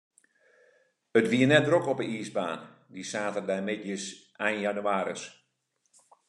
It 1.19 1.27
wie 1.31 1.45
net 1.47 1.65
drok 1.67 1.85
op 1.91 1.99
de 2.01 2.07
iisbaan, 2.15 2.61
dy 2.93 3.01
saterdeitemiddeis 3.11 4.05
ein 4.45 4.59
jannewaris. 4.63 5.23